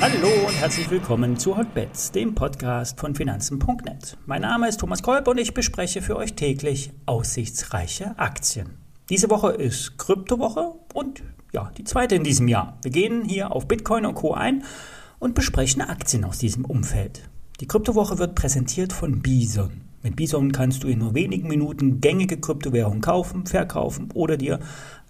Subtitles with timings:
[0.00, 4.16] Hallo und herzlich willkommen zu Hotbets, dem Podcast von Finanzen.net.
[4.26, 8.78] Mein Name ist Thomas Kolb und ich bespreche für euch täglich aussichtsreiche Aktien.
[9.08, 11.22] Diese Woche ist Kryptowoche und
[11.52, 12.78] ja, die zweite in diesem Jahr.
[12.82, 14.34] Wir gehen hier auf Bitcoin und Co.
[14.34, 14.64] ein
[15.18, 17.28] und besprechen Aktien aus diesem Umfeld.
[17.60, 19.81] Die Kryptowoche wird präsentiert von Bison.
[20.02, 24.58] Mit Bison kannst du in nur wenigen Minuten gängige Kryptowährungen kaufen, verkaufen oder dir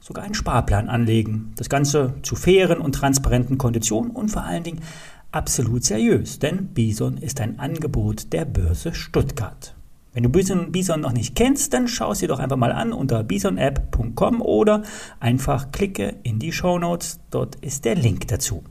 [0.01, 1.53] sogar einen Sparplan anlegen.
[1.57, 4.83] Das Ganze zu fairen und transparenten Konditionen und vor allen Dingen
[5.31, 9.75] absolut seriös, denn Bison ist ein Angebot der Börse Stuttgart.
[10.13, 13.25] Wenn du Bison, noch nicht kennst, dann schau es dir doch einfach mal an unter
[13.25, 14.83] bisonapp.com oder
[15.21, 17.19] einfach klicke in die Show Notes.
[17.31, 18.63] Dort ist der Link dazu.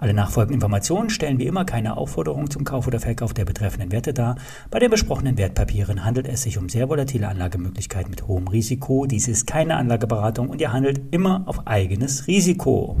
[0.00, 4.14] Alle nachfolgenden Informationen stellen wie immer keine Aufforderung zum Kauf oder Verkauf der betreffenden Werte
[4.14, 4.36] dar.
[4.70, 9.04] Bei den besprochenen Wertpapieren handelt es sich um sehr volatile Anlagemöglichkeiten mit hohem Risiko.
[9.04, 12.96] Dies ist keine Anlageberatung und ihr handelt immer auf eigenes Risiko.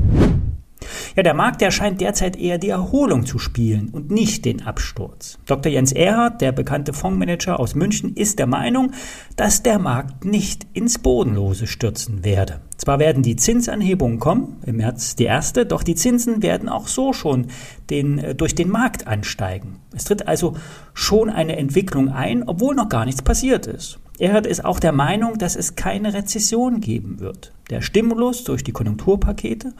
[1.16, 5.38] Ja, der Markt, der scheint derzeit eher die Erholung zu spielen und nicht den Absturz.
[5.46, 5.72] Dr.
[5.72, 8.92] Jens Erhardt, der bekannte Fondsmanager aus München, ist der Meinung,
[9.36, 12.60] dass der Markt nicht ins Bodenlose stürzen werde.
[12.76, 17.12] Zwar werden die Zinsanhebungen kommen, im März die erste, doch die Zinsen werden auch so
[17.12, 17.48] schon
[17.90, 19.80] den, äh, durch den Markt ansteigen.
[19.94, 20.54] Es tritt also
[20.94, 23.98] schon eine Entwicklung ein, obwohl noch gar nichts passiert ist.
[24.18, 27.52] Erhard ist auch der Meinung, dass es keine Rezession geben wird.
[27.70, 29.74] Der Stimulus durch die Konjunkturpakete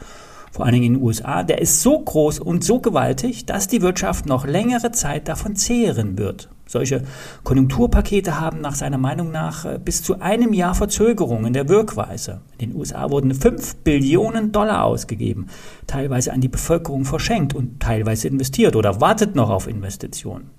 [0.51, 3.81] vor allen Dingen in den USA, der ist so groß und so gewaltig, dass die
[3.81, 6.49] Wirtschaft noch längere Zeit davon zehren wird.
[6.71, 7.03] Solche
[7.43, 12.41] Konjunkturpakete haben nach seiner Meinung nach äh, bis zu einem Jahr Verzögerung in der Wirkweise.
[12.57, 15.47] In den USA wurden 5 Billionen Dollar ausgegeben,
[15.85, 20.49] teilweise an die Bevölkerung verschenkt und teilweise investiert oder wartet noch auf Investitionen.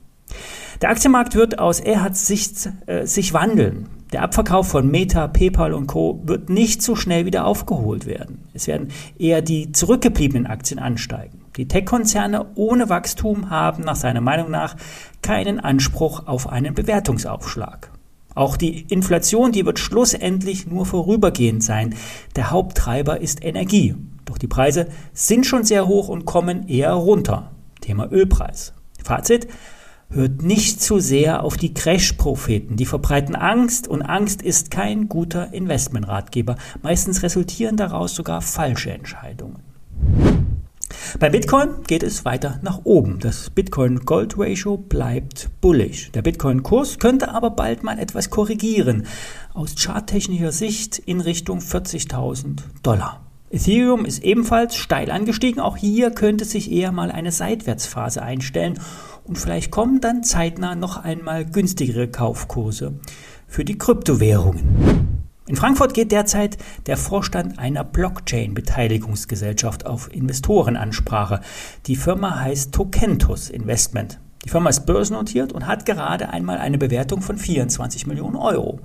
[0.83, 3.88] Der Aktienmarkt wird aus Erhards Sicht äh, sich wandeln.
[4.12, 6.20] Der Abverkauf von Meta, PayPal und Co.
[6.24, 8.48] wird nicht so schnell wieder aufgeholt werden.
[8.52, 11.41] Es werden eher die zurückgebliebenen Aktien ansteigen.
[11.56, 14.74] Die Tech-Konzerne ohne Wachstum haben nach seiner Meinung nach
[15.23, 17.92] keinen Anspruch auf einen Bewertungsaufschlag.
[18.34, 21.95] Auch die Inflation, die wird schlussendlich nur vorübergehend sein.
[22.34, 23.95] Der Haupttreiber ist Energie.
[24.24, 27.52] Doch die Preise sind schon sehr hoch und kommen eher runter.
[27.80, 28.73] Thema Ölpreis.
[29.05, 29.46] Fazit,
[30.14, 32.77] Hört nicht zu sehr auf die Crash-Propheten.
[32.77, 36.56] Die verbreiten Angst und Angst ist kein guter Investmentratgeber.
[36.83, 39.62] Meistens resultieren daraus sogar falsche Entscheidungen.
[41.18, 43.20] Bei Bitcoin geht es weiter nach oben.
[43.20, 46.12] Das Bitcoin-Gold-Ratio bleibt bullish.
[46.12, 49.06] Der Bitcoin-Kurs könnte aber bald mal etwas korrigieren.
[49.55, 53.22] Aus charttechnischer Sicht in Richtung 40.000 Dollar.
[53.51, 55.61] Ethereum ist ebenfalls steil angestiegen.
[55.61, 58.78] Auch hier könnte sich eher mal eine Seitwärtsphase einstellen
[59.24, 62.94] und vielleicht kommen dann zeitnah noch einmal günstigere Kaufkurse
[63.46, 65.28] für die Kryptowährungen.
[65.46, 66.56] In Frankfurt geht derzeit
[66.86, 71.40] der Vorstand einer Blockchain-Beteiligungsgesellschaft auf Investorenansprache.
[71.86, 74.20] Die Firma heißt Tokentus Investment.
[74.44, 78.80] Die Firma ist börsennotiert und hat gerade einmal eine Bewertung von 24 Millionen Euro.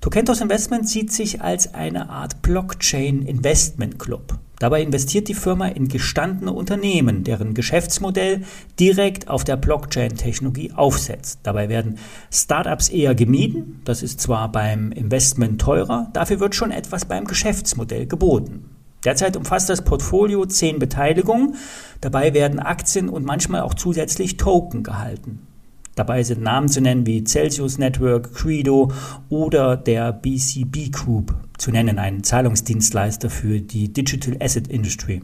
[0.00, 4.38] Tokentos Investment sieht sich als eine Art Blockchain Investment Club.
[4.58, 8.44] Dabei investiert die Firma in gestandene Unternehmen, deren Geschäftsmodell
[8.80, 11.40] direkt auf der Blockchain-Technologie aufsetzt.
[11.42, 11.98] Dabei werden
[12.32, 18.06] Startups eher gemieden, das ist zwar beim Investment teurer, dafür wird schon etwas beim Geschäftsmodell
[18.06, 18.70] geboten.
[19.04, 21.56] Derzeit umfasst das Portfolio zehn Beteiligungen,
[22.00, 25.46] dabei werden Aktien und manchmal auch zusätzlich Token gehalten.
[25.94, 28.92] Dabei sind Namen zu nennen wie Celsius Network, Credo
[29.28, 35.22] oder der BCB Group zu nennen, ein Zahlungsdienstleister für die Digital Asset Industry.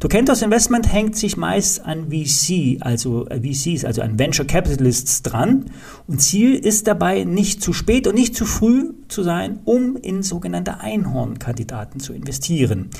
[0.00, 5.66] Tokentos Investment hängt sich meist an VC, also äh, VCs, also an Venture Capitalists dran
[6.06, 10.22] und Ziel ist dabei nicht zu spät und nicht zu früh zu sein, um in
[10.22, 12.90] sogenannte Einhornkandidaten zu investieren.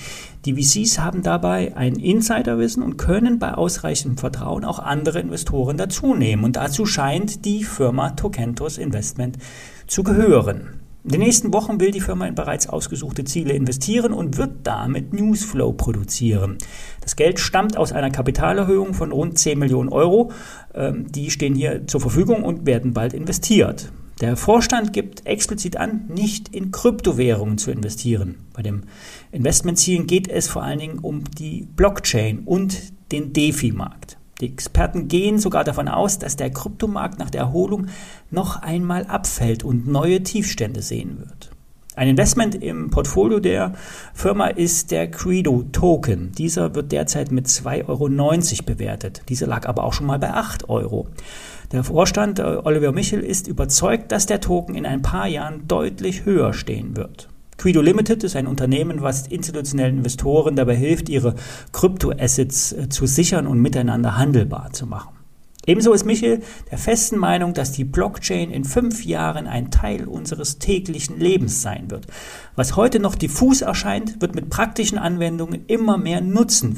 [0.44, 6.44] Die VCs haben dabei ein Insiderwissen und können bei ausreichendem Vertrauen auch andere Investoren dazunehmen
[6.44, 9.38] und dazu scheint die Firma Tokentos Investment
[9.87, 10.81] zu gehören.
[11.05, 15.12] In den nächsten Wochen will die Firma in bereits ausgesuchte Ziele investieren und wird damit
[15.12, 16.59] Newsflow produzieren.
[17.00, 20.31] Das Geld stammt aus einer Kapitalerhöhung von rund 10 Millionen Euro.
[20.75, 23.91] Ähm, die stehen hier zur Verfügung und werden bald investiert.
[24.21, 28.37] Der Vorstand gibt explizit an, nicht in Kryptowährungen zu investieren.
[28.53, 28.85] Bei dem
[29.32, 34.19] Investmentzielen geht es vor allen Dingen um die Blockchain und den DeFi-Markt.
[34.40, 37.87] Die Experten gehen sogar davon aus, dass der Kryptomarkt nach der Erholung
[38.31, 41.50] noch einmal abfällt und neue Tiefstände sehen wird.
[41.94, 43.75] Ein Investment im Portfolio der
[44.14, 46.32] Firma ist der Credo Token.
[46.32, 49.23] Dieser wird derzeit mit 2,90 Euro bewertet.
[49.29, 51.08] Dieser lag aber auch schon mal bei 8 Euro.
[51.70, 56.25] Der Vorstand äh, Oliver Michel ist überzeugt, dass der Token in ein paar Jahren deutlich
[56.25, 57.28] höher stehen wird.
[57.58, 61.34] Quido Limited ist ein Unternehmen, was institutionellen Investoren dabei hilft, ihre
[61.72, 65.22] Kryptoassets äh, zu sichern und miteinander handelbar zu machen.
[65.64, 66.43] Ebenso ist Michel
[66.73, 71.88] der festen Meinung, dass die Blockchain in fünf Jahren ein Teil unseres täglichen Lebens sein
[71.88, 72.09] wird.
[72.56, 76.76] Was heute noch diffus erscheint, wird mit praktischen Anwendungen immer mehr Nutzen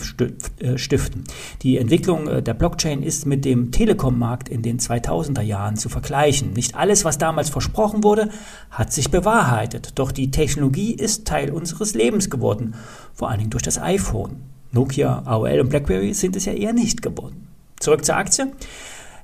[0.58, 1.24] äh, stiften.
[1.62, 6.52] Die Entwicklung äh, der Blockchain ist mit dem Telekom-Markt in den 2000er Jahren zu vergleichen.
[6.52, 8.28] Nicht alles, was damals versprochen wurde,
[8.70, 9.92] hat sich bewahrheitet.
[9.98, 12.74] Doch die Technologie ist Teil unseres Lebens geworden,
[13.14, 14.42] vor allen Dingen durch das iPhone.
[14.72, 17.53] Nokia, AOL und BlackBerry sind es ja eher nicht geworden.
[17.84, 18.50] Zurück zur Aktie.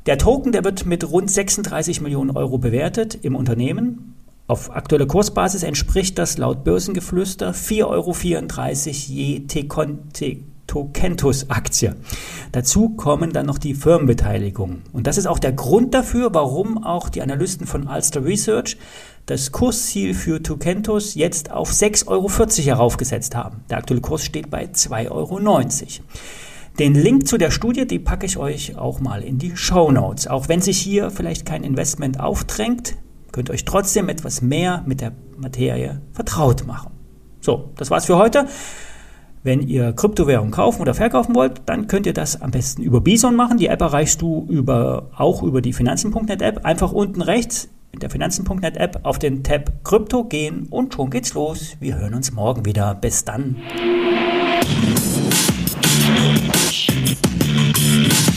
[0.05, 4.17] Der Token, der wird mit rund 36 Millionen Euro bewertet im Unternehmen.
[4.49, 8.15] Auf aktuelle Kursbasis entspricht das laut Börsengeflüster 4,34 Euro
[9.07, 11.97] je Tokentus-Aktie.
[12.53, 14.83] Dazu kommen dann noch die Firmenbeteiligungen.
[14.93, 18.77] Und das ist auch der Grund dafür, warum auch die Analysten von Alster Research
[19.25, 23.65] das Kursziel für Tokentus jetzt auf 6,40 Euro heraufgesetzt haben.
[23.71, 25.41] Der aktuelle Kurs steht bei 2,90 Euro.
[26.81, 30.27] Den Link zu der Studie, die packe ich euch auch mal in die Show Notes.
[30.27, 32.97] Auch wenn sich hier vielleicht kein Investment aufdrängt,
[33.33, 36.93] könnt ihr euch trotzdem etwas mehr mit der Materie vertraut machen.
[37.43, 38.47] So, das war's für heute.
[39.43, 43.37] Wenn ihr Kryptowährungen kaufen oder verkaufen wollt, dann könnt ihr das am besten über Bison
[43.37, 43.59] machen.
[43.59, 46.65] Die App erreichst du über, auch über die Finanzen.net App.
[46.65, 51.35] Einfach unten rechts in der Finanzen.net App auf den Tab Krypto gehen und schon geht's
[51.35, 51.77] los.
[51.79, 52.95] Wir hören uns morgen wieder.
[52.95, 53.57] Bis dann.